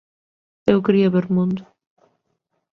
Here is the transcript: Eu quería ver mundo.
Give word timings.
Eu 0.71 0.83
quería 0.85 1.13
ver 1.15 1.25
mundo. 1.35 1.61